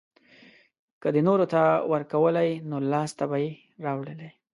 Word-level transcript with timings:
که 1.01 1.07
ده 1.13 1.21
نورو 1.27 1.45
ته 1.53 1.61
ورکولی 1.91 2.49
نو 2.69 2.77
لاسته 2.91 3.23
به 3.29 3.37
يې 3.43 3.51
راوړلی. 3.85 4.29